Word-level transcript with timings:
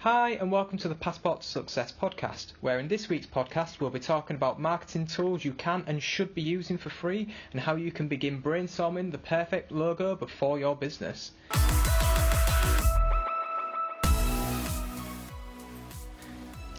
Hi, 0.00 0.32
and 0.32 0.52
welcome 0.52 0.76
to 0.78 0.88
the 0.88 0.94
Passport 0.94 1.40
to 1.40 1.46
Success 1.46 1.90
podcast, 1.90 2.52
where 2.60 2.78
in 2.78 2.86
this 2.86 3.08
week's 3.08 3.26
podcast 3.26 3.80
we'll 3.80 3.88
be 3.88 3.98
talking 3.98 4.36
about 4.36 4.60
marketing 4.60 5.06
tools 5.06 5.42
you 5.42 5.54
can 5.54 5.84
and 5.86 6.02
should 6.02 6.34
be 6.34 6.42
using 6.42 6.76
for 6.76 6.90
free 6.90 7.32
and 7.52 7.60
how 7.60 7.76
you 7.76 7.90
can 7.90 8.06
begin 8.06 8.42
brainstorming 8.42 9.10
the 9.10 9.18
perfect 9.18 9.72
logo 9.72 10.14
before 10.14 10.58
your 10.58 10.76
business. 10.76 11.32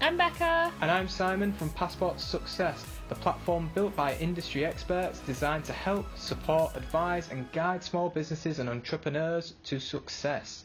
I'm 0.00 0.16
Becca. 0.16 0.72
And 0.80 0.90
I'm 0.90 1.08
Simon 1.08 1.52
from 1.52 1.70
Passport 1.70 2.18
to 2.18 2.24
Success, 2.24 2.84
the 3.08 3.14
platform 3.14 3.70
built 3.76 3.94
by 3.94 4.16
industry 4.16 4.66
experts 4.66 5.20
designed 5.20 5.64
to 5.66 5.72
help, 5.72 6.06
support, 6.18 6.76
advise, 6.76 7.30
and 7.30 7.50
guide 7.52 7.82
small 7.84 8.10
businesses 8.10 8.58
and 8.58 8.68
entrepreneurs 8.68 9.54
to 9.64 9.78
success. 9.78 10.64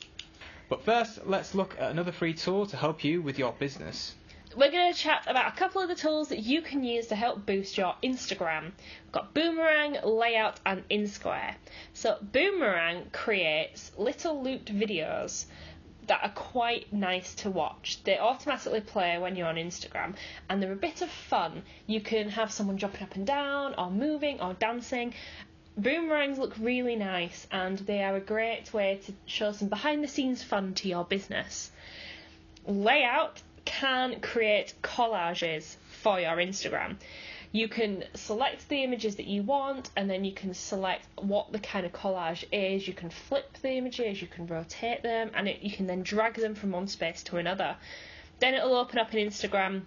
But 0.70 0.84
first, 0.84 1.26
let's 1.26 1.56
look 1.56 1.76
at 1.80 1.90
another 1.90 2.12
free 2.12 2.36
tool 2.36 2.68
to 2.68 2.78
help 2.78 3.04
you 3.04 3.24
with 3.24 3.40
your 3.40 3.54
business. 3.54 4.16
We're 4.56 4.72
going 4.72 4.94
to 4.94 4.98
chat 4.98 5.24
about 5.28 5.52
a 5.52 5.56
couple 5.58 5.82
of 5.82 5.90
the 5.90 5.96
tools 5.96 6.30
that 6.30 6.40
you 6.40 6.62
can 6.62 6.84
use 6.84 7.08
to 7.08 7.16
help 7.16 7.46
boost 7.46 7.78
your 7.78 7.96
Instagram. 8.04 8.64
We've 9.06 9.12
got 9.12 9.34
Boomerang, 9.34 9.98
Layout, 10.04 10.60
and 10.66 10.88
InSquare. 10.90 11.56
So, 11.94 12.18
Boomerang 12.22 13.10
creates 13.12 13.92
little 13.98 14.44
looped 14.44 14.74
videos 14.74 15.46
that 16.10 16.24
are 16.24 16.32
quite 16.32 16.92
nice 16.92 17.36
to 17.36 17.52
watch. 17.52 18.04
They 18.04 18.18
automatically 18.18 18.82
play 18.82 19.20
when 19.20 19.36
you're 19.36 19.48
on 19.48 19.56
Instagram 19.56 20.16
and 20.50 20.62
they're 20.62 20.72
a 20.72 20.76
bit 20.76 21.04
of 21.04 21.10
fun. 21.10 21.62
You 21.86 22.02
can 22.02 22.30
have 22.30 22.52
someone 22.52 22.80
jumping 22.80 23.04
up 23.04 23.16
and 23.16 23.28
down, 23.28 23.76
or 23.78 23.92
moving, 23.92 24.42
or 24.42 24.54
dancing. 24.54 25.14
Boomerangs 25.82 26.38
look 26.38 26.58
really 26.60 26.98
nice 26.98 27.48
and 27.52 27.80
they 27.80 28.04
are 28.04 28.18
a 28.18 28.20
great 28.20 28.74
way 28.74 29.00
to 29.06 29.14
show 29.26 29.54
some 29.54 29.70
behind 29.70 30.04
the 30.04 30.10
scenes 30.10 30.44
fun 30.44 30.74
to 30.74 30.90
your 30.90 31.06
business. 31.06 31.72
Layout 32.68 33.42
can 33.64 34.20
create 34.20 34.74
collages 34.84 35.78
for 36.02 36.20
your 36.20 36.36
Instagram. 36.36 36.98
You 37.54 37.70
can 37.70 38.04
select 38.14 38.68
the 38.68 38.84
images 38.84 39.16
that 39.16 39.28
you 39.28 39.42
want 39.42 39.90
and 39.96 40.10
then 40.10 40.26
you 40.26 40.34
can 40.34 40.54
select 40.54 41.08
what 41.16 41.52
the 41.54 41.60
kind 41.60 41.86
of 41.86 41.94
collage 41.94 42.44
is. 42.52 42.86
You 42.86 42.94
can 42.94 43.10
flip 43.10 43.58
the 43.62 43.72
images, 43.72 44.22
you 44.22 44.28
can 44.28 44.48
rotate 44.48 45.02
them, 45.02 45.32
and 45.34 45.48
it, 45.48 45.62
you 45.62 45.72
can 45.72 45.88
then 45.88 46.04
drag 46.04 46.36
them 46.36 46.56
from 46.56 46.72
one 46.72 46.88
space 46.88 47.24
to 47.24 47.38
another. 47.38 47.78
Then 48.40 48.54
it'll 48.54 48.76
open 48.76 49.00
up 49.00 49.14
in 49.14 49.28
Instagram 49.28 49.84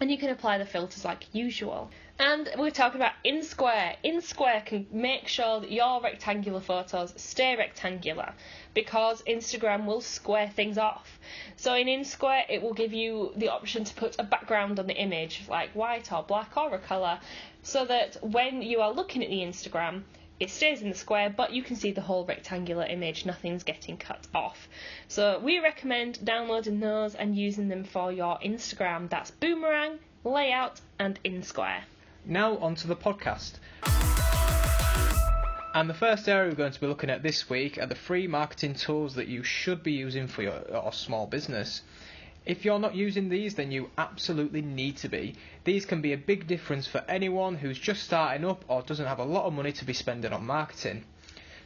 and 0.00 0.10
you 0.10 0.18
can 0.18 0.30
apply 0.30 0.58
the 0.58 0.66
filters 0.66 1.04
like 1.04 1.26
usual. 1.32 1.90
And 2.18 2.48
we're 2.56 2.70
talking 2.70 3.00
about 3.00 3.14
InSquare. 3.24 3.96
InSquare 4.04 4.64
can 4.64 4.86
make 4.92 5.26
sure 5.26 5.60
that 5.60 5.70
your 5.72 6.00
rectangular 6.00 6.60
photos 6.60 7.12
stay 7.16 7.56
rectangular 7.56 8.34
because 8.72 9.22
Instagram 9.22 9.84
will 9.84 10.00
square 10.00 10.48
things 10.48 10.78
off. 10.78 11.18
So 11.56 11.74
in 11.74 11.88
InSquare, 11.88 12.44
it 12.48 12.62
will 12.62 12.74
give 12.74 12.92
you 12.92 13.32
the 13.36 13.48
option 13.48 13.82
to 13.84 13.94
put 13.94 14.16
a 14.18 14.24
background 14.24 14.78
on 14.78 14.86
the 14.86 14.94
image, 14.94 15.42
like 15.48 15.70
white 15.74 16.12
or 16.12 16.22
black 16.22 16.56
or 16.56 16.74
a 16.74 16.78
colour, 16.78 17.18
so 17.62 17.84
that 17.84 18.16
when 18.22 18.62
you 18.62 18.80
are 18.80 18.92
looking 18.92 19.24
at 19.24 19.30
the 19.30 19.38
Instagram, 19.40 20.02
it 20.40 20.50
stays 20.50 20.82
in 20.82 20.88
the 20.88 20.94
square, 20.94 21.30
but 21.30 21.52
you 21.52 21.62
can 21.62 21.76
see 21.76 21.92
the 21.92 22.00
whole 22.00 22.24
rectangular 22.24 22.84
image, 22.84 23.24
nothing's 23.24 23.62
getting 23.62 23.96
cut 23.96 24.26
off. 24.34 24.68
So 25.08 25.38
we 25.38 25.60
recommend 25.60 26.24
downloading 26.24 26.80
those 26.80 27.14
and 27.14 27.36
using 27.36 27.68
them 27.68 27.84
for 27.84 28.12
your 28.12 28.38
Instagram. 28.38 29.08
That's 29.08 29.30
Boomerang, 29.30 29.98
Layout, 30.24 30.80
and 30.98 31.18
InSquare. 31.24 31.82
Now, 32.26 32.56
on 32.58 32.74
to 32.76 32.86
the 32.86 32.96
podcast. 32.96 33.54
And 35.74 35.90
the 35.90 35.94
first 35.94 36.28
area 36.28 36.48
we're 36.50 36.56
going 36.56 36.72
to 36.72 36.80
be 36.80 36.86
looking 36.86 37.10
at 37.10 37.22
this 37.22 37.50
week 37.50 37.78
are 37.78 37.86
the 37.86 37.96
free 37.96 38.28
marketing 38.28 38.74
tools 38.74 39.16
that 39.16 39.26
you 39.28 39.42
should 39.42 39.82
be 39.82 39.92
using 39.92 40.28
for 40.28 40.42
your, 40.42 40.62
your 40.68 40.92
small 40.92 41.26
business. 41.26 41.82
If 42.46 42.64
you're 42.64 42.78
not 42.78 42.94
using 42.94 43.30
these, 43.30 43.54
then 43.54 43.72
you 43.72 43.90
absolutely 43.96 44.60
need 44.60 44.98
to 44.98 45.08
be. 45.08 45.34
These 45.64 45.86
can 45.86 46.02
be 46.02 46.12
a 46.12 46.18
big 46.18 46.46
difference 46.46 46.86
for 46.86 47.02
anyone 47.08 47.54
who's 47.54 47.78
just 47.78 48.02
starting 48.02 48.44
up 48.44 48.64
or 48.68 48.82
doesn't 48.82 49.06
have 49.06 49.18
a 49.18 49.24
lot 49.24 49.46
of 49.46 49.54
money 49.54 49.72
to 49.72 49.84
be 49.84 49.94
spending 49.94 50.32
on 50.32 50.44
marketing. 50.44 51.04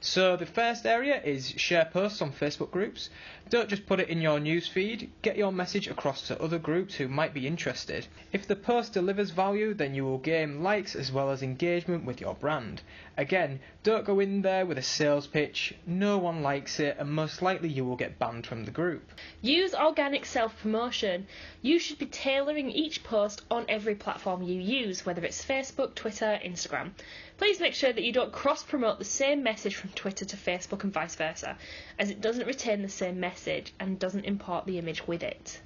So 0.01 0.37
the 0.37 0.47
first 0.47 0.87
area 0.87 1.21
is 1.23 1.49
share 1.57 1.85
posts 1.85 2.23
on 2.23 2.33
Facebook 2.33 2.71
groups. 2.71 3.11
Don't 3.51 3.69
just 3.69 3.87
put 3.87 3.99
it 3.99 4.09
in 4.09 4.21
your 4.21 4.39
newsfeed, 4.39 5.09
get 5.23 5.37
your 5.37 5.51
message 5.51 5.89
across 5.89 6.29
to 6.29 6.41
other 6.41 6.59
groups 6.59 6.95
who 6.95 7.09
might 7.09 7.35
be 7.35 7.47
interested. 7.47 8.07
If 8.31 8.47
the 8.47 8.55
post 8.55 8.93
delivers 8.93 9.31
value, 9.31 9.75
then 9.75 9.95
you 9.95 10.05
will 10.05 10.19
gain 10.19 10.63
likes 10.63 10.95
as 10.95 11.11
well 11.11 11.31
as 11.31 11.43
engagement 11.43 12.05
with 12.05 12.21
your 12.21 12.35
brand. 12.35 12.83
Again, 13.17 13.61
don't 13.83 14.05
go 14.05 14.21
in 14.21 14.43
there 14.43 14.67
with 14.67 14.79
a 14.79 14.83
sales 14.83 15.27
pitch, 15.27 15.75
no 15.87 16.19
one 16.19 16.43
likes 16.43 16.79
it, 16.79 16.97
and 16.99 17.11
most 17.11 17.41
likely 17.41 17.71
you 17.71 17.85
will 17.85 17.97
get 17.97 18.19
banned 18.19 18.47
from 18.47 18.65
the 18.65 18.71
group. 18.71 19.11
Use 19.41 19.75
organic 19.75 20.27
self 20.27 20.61
promotion. 20.61 21.27
You 21.63 21.79
should 21.79 21.99
be 21.99 22.07
tailoring 22.07 22.71
each 22.71 23.03
post 23.03 23.43
on 23.51 23.65
every 23.69 23.95
platform 23.95 24.43
you 24.43 24.61
use, 24.61 25.07
whether 25.07 25.25
it's 25.25 25.45
Facebook, 25.45 25.95
Twitter, 25.95 26.39
Instagram. 26.45 26.91
Please 27.39 27.61
make 27.61 27.75
sure 27.75 27.93
that 27.93 28.03
you 28.03 28.13
don't 28.13 28.33
cross 28.33 28.65
promote 28.65 28.99
the 28.99 29.05
same 29.05 29.45
message 29.45 29.77
from 29.77 29.91
Twitter 29.91 30.25
to 30.25 30.37
Facebook 30.37 30.83
and 30.83 30.93
vice 30.93 31.15
versa, 31.15 31.57
as 31.97 32.11
it 32.11 32.21
doesn't 32.21 32.49
retain 32.49 32.83
the 32.83 32.89
same 32.89 33.21
message 33.21 33.73
and 33.79 33.99
doesn't 33.99 34.25
import 34.25 34.67
the 34.67 34.77
image 34.77 35.07
with 35.07 35.23
it. 35.23 35.61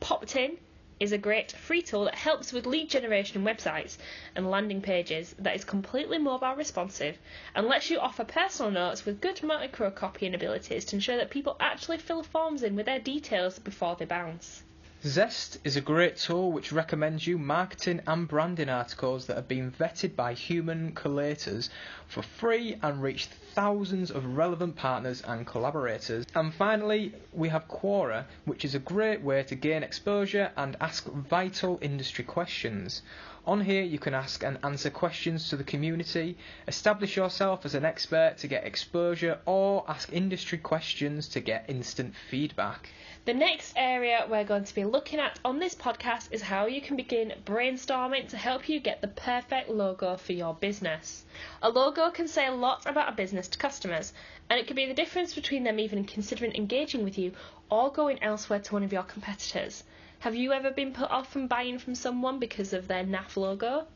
Poptin 0.00 0.56
is 0.98 1.12
a 1.12 1.18
great 1.18 1.52
free 1.52 1.82
tool 1.82 2.04
that 2.04 2.14
helps 2.14 2.54
with 2.54 2.64
lead 2.64 2.88
generation 2.88 3.44
websites 3.44 3.98
and 4.34 4.50
landing 4.50 4.80
pages 4.80 5.34
that 5.38 5.54
is 5.54 5.62
completely 5.62 6.16
mobile 6.16 6.54
responsive 6.54 7.18
and 7.54 7.66
lets 7.66 7.90
you 7.90 7.98
offer 7.98 8.24
personal 8.24 8.70
notes 8.70 9.04
with 9.04 9.20
good 9.20 9.42
micro 9.42 9.90
copying 9.90 10.34
abilities 10.34 10.86
to 10.86 10.96
ensure 10.96 11.18
that 11.18 11.28
people 11.28 11.54
actually 11.60 11.98
fill 11.98 12.22
forms 12.22 12.62
in 12.62 12.76
with 12.76 12.86
their 12.86 12.98
details 12.98 13.58
before 13.58 13.94
they 13.96 14.06
bounce. 14.06 14.62
Zest 15.04 15.58
is 15.64 15.76
a 15.76 15.80
great 15.80 16.16
tool 16.16 16.52
which 16.52 16.70
recommends 16.70 17.26
you 17.26 17.36
marketing 17.36 18.00
and 18.06 18.28
branding 18.28 18.68
articles 18.68 19.26
that 19.26 19.34
have 19.34 19.48
been 19.48 19.72
vetted 19.72 20.14
by 20.14 20.32
human 20.32 20.92
collators 20.92 21.70
for 22.06 22.22
free 22.22 22.76
and 22.82 23.02
reach 23.02 23.26
thousands 23.26 24.12
of 24.12 24.36
relevant 24.36 24.76
partners 24.76 25.20
and 25.26 25.44
collaborators. 25.44 26.24
And 26.36 26.54
finally, 26.54 27.12
we 27.32 27.48
have 27.48 27.66
Quora, 27.66 28.26
which 28.44 28.64
is 28.64 28.76
a 28.76 28.78
great 28.78 29.20
way 29.22 29.42
to 29.42 29.56
gain 29.56 29.82
exposure 29.82 30.52
and 30.56 30.76
ask 30.80 31.04
vital 31.06 31.80
industry 31.82 32.24
questions. 32.24 33.02
On 33.44 33.60
here, 33.60 33.82
you 33.82 33.98
can 33.98 34.14
ask 34.14 34.44
and 34.44 34.56
answer 34.62 34.88
questions 34.88 35.48
to 35.48 35.56
the 35.56 35.64
community, 35.64 36.38
establish 36.68 37.16
yourself 37.16 37.64
as 37.64 37.74
an 37.74 37.84
expert 37.84 38.36
to 38.38 38.46
get 38.46 38.64
exposure, 38.64 39.40
or 39.46 39.84
ask 39.88 40.12
industry 40.12 40.58
questions 40.58 41.26
to 41.30 41.40
get 41.40 41.64
instant 41.68 42.14
feedback. 42.30 42.88
The 43.24 43.34
next 43.34 43.72
area 43.76 44.26
we're 44.30 44.44
going 44.44 44.62
to 44.62 44.74
be 44.74 44.84
looking 44.84 45.18
at 45.18 45.40
on 45.44 45.58
this 45.58 45.74
podcast 45.74 46.28
is 46.30 46.40
how 46.40 46.66
you 46.66 46.80
can 46.80 46.96
begin 46.96 47.32
brainstorming 47.44 48.28
to 48.28 48.36
help 48.36 48.68
you 48.68 48.78
get 48.78 49.00
the 49.00 49.08
perfect 49.08 49.68
logo 49.68 50.16
for 50.16 50.34
your 50.34 50.54
business. 50.54 51.24
A 51.62 51.68
logo 51.68 52.10
can 52.10 52.28
say 52.28 52.46
a 52.46 52.54
lot 52.54 52.86
about 52.86 53.08
a 53.08 53.16
business 53.16 53.48
to 53.48 53.58
customers, 53.58 54.12
and 54.50 54.60
it 54.60 54.68
could 54.68 54.76
be 54.76 54.86
the 54.86 54.94
difference 54.94 55.34
between 55.34 55.64
them 55.64 55.80
even 55.80 56.04
considering 56.04 56.54
engaging 56.54 57.02
with 57.02 57.18
you 57.18 57.32
or 57.70 57.90
going 57.90 58.22
elsewhere 58.22 58.60
to 58.60 58.74
one 58.74 58.84
of 58.84 58.92
your 58.92 59.02
competitors. 59.02 59.82
Have 60.22 60.36
you 60.36 60.52
ever 60.52 60.70
been 60.70 60.92
put 60.92 61.10
off 61.10 61.32
from 61.32 61.48
buying 61.48 61.80
from 61.80 61.96
someone 61.96 62.38
because 62.38 62.72
of 62.72 62.86
their 62.86 63.02
NAF 63.02 63.36
logo? 63.36 63.88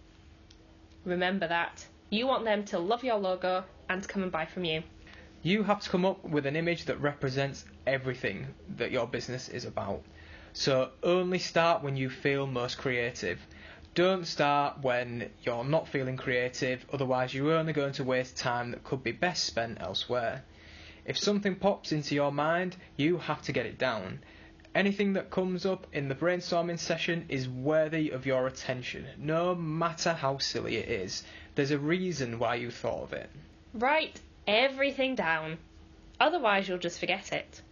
Remember 1.05 1.47
that. 1.47 1.87
You 2.11 2.27
want 2.27 2.45
them 2.45 2.65
to 2.65 2.81
love 2.81 3.05
your 3.05 3.15
logo 3.15 3.63
and 3.89 4.03
to 4.03 4.09
come 4.09 4.25
and 4.25 4.33
buy 4.33 4.47
from 4.47 4.65
you. 4.65 4.83
You 5.45 5.63
have 5.63 5.83
to 5.83 5.89
come 5.89 6.05
up 6.05 6.25
with 6.25 6.45
an 6.47 6.57
image 6.57 6.87
that 6.87 7.01
represents 7.01 7.65
everything 7.87 8.49
that 8.77 8.91
your 8.91 9.07
business 9.07 9.49
is 9.49 9.67
about. 9.67 10.03
So 10.53 10.91
only 11.05 11.39
start 11.39 11.85
when 11.85 11.97
you 11.97 12.11
feel 12.11 12.49
most 12.49 12.77
creative. 12.77 13.39
Don't 13.95 14.27
start 14.27 14.83
when 14.83 15.31
you're 15.45 15.63
not 15.63 15.87
feeling 15.87 16.17
creative, 16.17 16.85
otherwise, 16.93 17.35
you're 17.35 17.53
only 17.53 17.73
going 17.73 17.93
to 17.93 18.03
waste 18.03 18.37
time 18.37 18.73
that 18.73 18.83
could 18.83 19.05
be 19.05 19.13
best 19.13 19.45
spent 19.45 19.81
elsewhere. 19.81 20.43
If 21.05 21.19
something 21.19 21.55
pops 21.55 21.93
into 21.93 22.17
your 22.17 22.33
mind, 22.33 22.75
you 22.97 23.19
have 23.19 23.43
to 23.43 23.53
get 23.53 23.67
it 23.67 23.79
down. 23.79 24.19
Anything 24.77 25.15
that 25.15 25.31
comes 25.31 25.65
up 25.65 25.87
in 25.95 26.09
the 26.09 26.15
brainstorming 26.15 26.79
session 26.79 27.25
is 27.31 27.49
worthy 27.49 28.11
of 28.11 28.27
your 28.27 28.47
attention, 28.47 29.07
no 29.17 29.55
matter 29.55 30.13
how 30.13 30.37
silly 30.37 30.77
it 30.77 30.91
is. 30.91 31.25
There's 31.55 31.71
a 31.71 31.79
reason 31.79 32.39
why 32.39 32.57
you 32.57 32.71
thought 32.71 33.05
of 33.05 33.15
it. 33.15 33.31
Write 33.73 34.21
everything 34.47 35.15
down, 35.15 35.57
otherwise, 36.21 36.69
you'll 36.69 36.77
just 36.77 37.01
forget 37.01 37.33
it. 37.33 37.63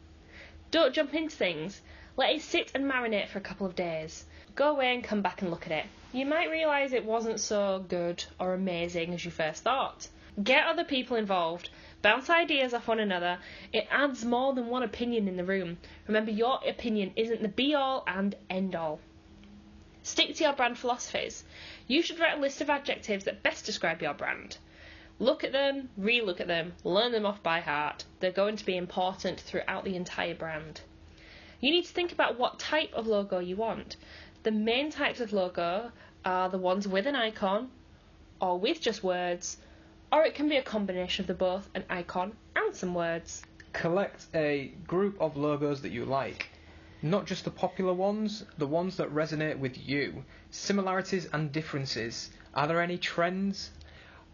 Don't 0.70 0.94
jump 0.94 1.12
into 1.12 1.36
things. 1.36 1.82
Let 2.16 2.36
it 2.36 2.40
sit 2.40 2.72
and 2.74 2.90
marinate 2.90 3.28
for 3.28 3.36
a 3.36 3.42
couple 3.42 3.66
of 3.66 3.76
days. 3.76 4.24
Go 4.54 4.70
away 4.70 4.94
and 4.94 5.04
come 5.04 5.20
back 5.20 5.42
and 5.42 5.50
look 5.50 5.66
at 5.66 5.72
it. 5.72 5.84
You 6.14 6.24
might 6.24 6.50
realise 6.50 6.94
it 6.94 7.04
wasn't 7.04 7.38
so 7.38 7.84
good 7.86 8.24
or 8.40 8.54
amazing 8.54 9.12
as 9.12 9.26
you 9.26 9.30
first 9.30 9.62
thought. 9.62 10.08
Get 10.42 10.66
other 10.66 10.84
people 10.84 11.18
involved. 11.18 11.68
Bounce 12.04 12.28
ideas 12.28 12.74
off 12.74 12.86
one 12.86 13.00
another. 13.00 13.38
It 13.72 13.88
adds 13.90 14.26
more 14.26 14.52
than 14.52 14.66
one 14.66 14.82
opinion 14.82 15.26
in 15.26 15.38
the 15.38 15.42
room. 15.44 15.78
Remember, 16.06 16.30
your 16.30 16.60
opinion 16.68 17.14
isn't 17.16 17.40
the 17.40 17.48
be 17.48 17.74
all 17.74 18.04
and 18.06 18.34
end 18.50 18.76
all. 18.76 19.00
Stick 20.02 20.34
to 20.34 20.44
your 20.44 20.52
brand 20.52 20.76
philosophies. 20.76 21.44
You 21.86 22.02
should 22.02 22.20
write 22.20 22.36
a 22.36 22.40
list 22.42 22.60
of 22.60 22.68
adjectives 22.68 23.24
that 23.24 23.42
best 23.42 23.64
describe 23.64 24.02
your 24.02 24.12
brand. 24.12 24.58
Look 25.18 25.44
at 25.44 25.52
them, 25.52 25.88
re 25.96 26.20
look 26.20 26.42
at 26.42 26.46
them, 26.46 26.74
learn 26.84 27.10
them 27.10 27.24
off 27.24 27.42
by 27.42 27.60
heart. 27.60 28.04
They're 28.20 28.32
going 28.32 28.56
to 28.56 28.66
be 28.66 28.76
important 28.76 29.40
throughout 29.40 29.84
the 29.84 29.96
entire 29.96 30.34
brand. 30.34 30.82
You 31.60 31.70
need 31.70 31.86
to 31.86 31.92
think 31.94 32.12
about 32.12 32.38
what 32.38 32.58
type 32.58 32.92
of 32.92 33.06
logo 33.06 33.38
you 33.38 33.56
want. 33.56 33.96
The 34.42 34.50
main 34.50 34.90
types 34.90 35.20
of 35.20 35.32
logo 35.32 35.90
are 36.22 36.50
the 36.50 36.58
ones 36.58 36.86
with 36.86 37.06
an 37.06 37.16
icon, 37.16 37.70
or 38.42 38.58
with 38.58 38.82
just 38.82 39.02
words, 39.02 39.56
or 40.12 40.24
it 40.24 40.34
can 40.34 40.48
be 40.48 40.56
a 40.56 40.62
combination 40.62 41.22
of 41.22 41.26
the 41.26 41.34
both 41.34 41.68
an 41.74 41.84
icon 41.90 42.32
and 42.56 42.74
some 42.74 42.94
words. 42.94 43.42
Collect 43.72 44.26
a 44.34 44.72
group 44.86 45.20
of 45.20 45.36
logos 45.36 45.82
that 45.82 45.90
you 45.90 46.04
like. 46.04 46.48
Not 47.02 47.26
just 47.26 47.44
the 47.44 47.50
popular 47.50 47.92
ones, 47.92 48.44
the 48.56 48.66
ones 48.66 48.96
that 48.96 49.12
resonate 49.12 49.58
with 49.58 49.76
you. 49.76 50.24
Similarities 50.50 51.28
and 51.32 51.52
differences. 51.52 52.30
Are 52.54 52.66
there 52.66 52.80
any 52.80 52.96
trends? 52.96 53.70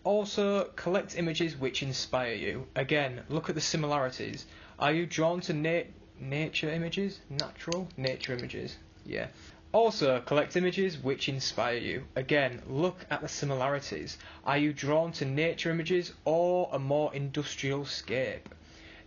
Also, 0.04 0.64
collect 0.76 1.16
images 1.16 1.56
which 1.56 1.82
inspire 1.82 2.34
you. 2.34 2.66
Again, 2.76 3.22
look 3.28 3.48
at 3.48 3.54
the 3.54 3.60
similarities. 3.60 4.46
Are 4.78 4.92
you 4.92 5.04
drawn 5.06 5.40
to 5.42 5.52
na- 5.52 5.90
nature 6.18 6.70
images? 6.70 7.20
Natural? 7.28 7.88
Nature 7.96 8.34
images. 8.34 8.76
Yeah. 9.04 9.26
Also, 9.72 10.20
collect 10.20 10.56
images 10.56 10.98
which 10.98 11.28
inspire 11.28 11.76
you. 11.76 12.04
Again, 12.16 12.60
look 12.66 13.06
at 13.08 13.20
the 13.20 13.28
similarities. 13.28 14.18
Are 14.44 14.58
you 14.58 14.72
drawn 14.72 15.12
to 15.12 15.24
nature 15.24 15.70
images 15.70 16.12
or 16.24 16.68
a 16.72 16.78
more 16.80 17.14
industrial 17.14 17.84
scape? 17.84 18.48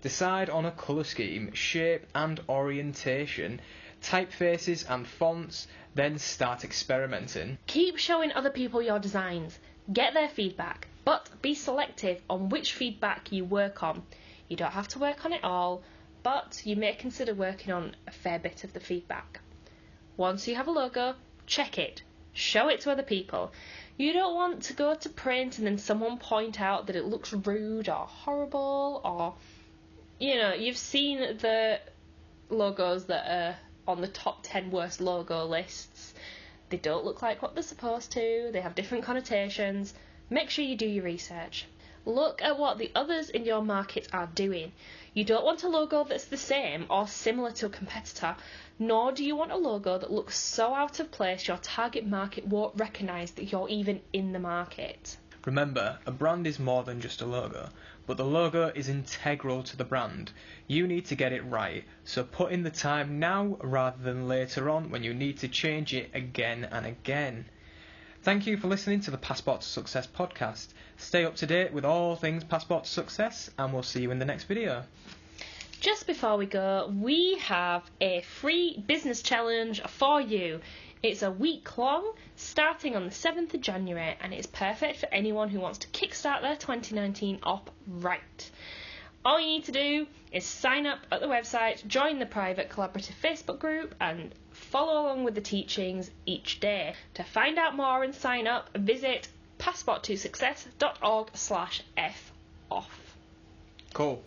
Decide 0.02 0.50
on 0.50 0.66
a 0.66 0.72
colour 0.72 1.04
scheme, 1.04 1.52
shape 1.54 2.06
and 2.16 2.40
orientation, 2.48 3.60
typefaces 4.02 4.90
and 4.90 5.06
fonts, 5.06 5.68
then 5.96 6.18
start 6.18 6.64
experimenting. 6.64 7.58
Keep 7.68 7.98
showing 7.98 8.32
other 8.32 8.50
people 8.50 8.82
your 8.82 9.00
designs. 9.00 9.60
Get 9.92 10.14
their 10.14 10.30
feedback, 10.30 10.88
but 11.04 11.30
be 11.42 11.56
selective 11.56 12.22
on 12.30 12.48
which 12.48 12.74
feedback 12.74 13.34
you 13.34 13.44
work 13.44 13.84
on. 13.84 14.04
You 14.48 14.56
don't 14.56 14.72
have 14.72 14.88
to 14.90 15.00
work 15.00 15.26
on 15.26 15.34
it 15.34 15.44
all, 15.44 15.84
but 16.22 16.62
you 16.64 16.78
may 16.78 16.94
consider 16.94 17.34
working 17.34 17.74
on 17.74 17.98
a 18.08 18.12
fair 18.12 18.40
bit 18.40 18.64
of 18.64 18.72
the 18.72 18.80
feedback. 18.80 19.42
Once 20.18 20.48
you 20.48 20.56
have 20.56 20.68
a 20.68 20.72
logo, 20.72 21.16
check 21.46 21.78
it. 21.78 22.04
Show 22.34 22.68
it 22.68 22.82
to 22.82 22.92
other 22.92 23.04
people. 23.04 23.52
You 23.98 24.14
don't 24.14 24.36
want 24.36 24.64
to 24.64 24.74
go 24.74 24.96
to 24.96 25.10
print 25.10 25.58
and 25.58 25.68
then 25.68 25.78
someone 25.78 26.18
point 26.18 26.60
out 26.60 26.88
that 26.88 26.96
it 26.96 27.06
looks 27.06 27.34
rude 27.34 27.90
or 27.90 28.08
horrible 28.08 29.02
or 29.04 29.36
you 30.20 30.36
know, 30.36 30.54
you've 30.54 30.78
seen 30.78 31.20
the 31.20 31.80
logos 32.50 33.06
that 33.06 33.28
are 33.28 33.56
on 33.88 34.02
the 34.02 34.08
top 34.08 34.40
10 34.44 34.72
worst 34.72 35.02
logo 35.02 35.46
lists. 35.46 36.14
They 36.70 36.78
don't 36.78 37.04
look 37.04 37.22
like 37.22 37.42
what 37.42 37.56
they're 37.56 37.64
supposed 37.64 38.12
to, 38.14 38.50
they 38.52 38.62
have 38.62 38.76
different 38.76 39.04
connotations. 39.04 39.94
Make 40.30 40.50
sure 40.50 40.64
you 40.64 40.78
do 40.78 40.88
your 40.88 41.04
research. 41.04 41.66
Look 42.06 42.42
at 42.42 42.60
what 42.60 42.78
the 42.78 42.92
others 42.94 43.30
in 43.30 43.46
your 43.46 43.62
market 43.62 44.10
are 44.12 44.28
doing. 44.28 44.74
You 45.14 45.24
don't 45.24 45.46
want 45.46 45.64
a 45.64 45.70
logo 45.70 46.04
that's 46.04 46.26
the 46.26 46.36
same 46.36 46.86
or 46.90 47.08
similar 47.08 47.52
to 47.52 47.68
a 47.68 47.70
competitor, 47.70 48.36
nor 48.78 49.14
do 49.14 49.24
you 49.24 49.38
want 49.38 49.52
a 49.52 49.58
logo 49.58 49.98
that 49.98 50.12
looks 50.12 50.38
so 50.38 50.74
out 50.74 51.00
of 51.00 51.12
place 51.12 51.48
your 51.48 51.58
target 51.58 52.06
market 52.06 52.46
won't 52.46 52.76
recognise 52.76 53.32
that 53.32 53.52
you're 53.52 53.70
even 53.70 54.02
in 54.12 54.34
the 54.34 54.40
market. 54.40 55.16
Remember, 55.46 56.00
a 56.06 56.12
brand 56.12 56.48
is 56.48 56.60
more 56.60 56.84
than 56.84 57.00
just 57.00 57.22
a 57.22 57.26
logo, 57.26 57.70
but 58.06 58.18
the 58.18 58.26
logo 58.26 58.72
is 58.76 58.90
integral 58.90 59.64
to 59.64 59.78
the 59.78 59.86
brand. 59.86 60.32
You 60.68 60.88
need 60.88 61.06
to 61.06 61.16
get 61.16 61.32
it 61.32 61.46
right, 61.46 61.86
so 62.04 62.24
put 62.24 62.52
in 62.52 62.64
the 62.64 62.70
time 62.70 63.20
now 63.20 63.58
rather 63.62 64.04
than 64.04 64.28
later 64.28 64.70
on 64.70 64.90
when 64.90 65.04
you 65.04 65.14
need 65.14 65.38
to 65.40 65.48
change 65.48 65.94
it 65.94 66.10
again 66.14 66.68
and 66.72 66.86
again. 66.86 67.46
Thank 68.24 68.48
you 68.48 68.56
for 68.56 68.68
listening 68.68 69.02
to 69.02 69.12
the 69.12 69.18
Passport 69.18 69.60
to 69.60 69.68
Success 69.68 70.08
podcast. 70.08 70.68
Stay 70.96 71.26
up 71.26 71.36
to 71.36 71.46
date 71.46 71.74
with 71.74 71.84
all 71.84 72.16
things 72.16 72.46
Passport 72.46 72.86
to 72.86 72.90
Success, 72.90 73.50
and 73.60 73.74
we'll 73.74 73.84
see 73.84 74.02
you 74.02 74.12
in 74.12 74.20
the 74.20 74.24
next 74.24 74.46
video. 74.46 74.86
Just 75.82 76.08
before 76.08 76.38
we 76.38 76.46
go, 76.46 76.90
we 77.02 77.38
have 77.40 77.84
a 78.00 78.22
free 78.22 78.82
business 78.88 79.22
challenge 79.22 79.82
for 79.82 80.22
you. 80.22 80.62
It's 81.02 81.22
a 81.22 81.32
week 81.32 81.78
long, 81.78 82.14
starting 82.38 82.96
on 82.96 83.04
the 83.04 83.12
7th 83.12 83.56
of 83.56 83.60
January, 83.60 84.16
and 84.22 84.34
it's 84.34 84.48
perfect 84.48 85.02
for 85.02 85.10
anyone 85.12 85.50
who 85.50 85.60
wants 85.60 85.80
to 85.80 85.90
kickstart 85.90 86.44
their 86.44 86.56
2019 86.56 87.40
up 87.44 87.72
right. 87.86 88.52
All 89.26 89.40
you 89.40 89.48
need 89.48 89.64
to 89.66 89.72
do 89.72 90.08
is 90.34 90.46
sign 90.46 90.86
up 90.86 91.00
at 91.12 91.22
the 91.22 91.28
website, 91.28 91.86
join 91.88 92.20
the 92.20 92.26
private 92.26 92.70
collaborative 92.70 93.14
Facebook 93.24 93.60
group, 93.60 93.96
and 94.02 94.34
follow 94.52 95.04
along 95.04 95.24
with 95.24 95.36
the 95.36 95.42
teachings 95.42 96.12
each 96.26 96.60
day. 96.60 96.96
To 97.14 97.24
find 97.24 97.58
out 97.58 97.76
more 97.76 98.04
and 98.04 98.14
sign 98.14 98.48
up, 98.48 98.70
visit 98.76 99.30
passport2success.org 99.60 101.30
slash. 101.36 101.84
Cool. 103.94 104.24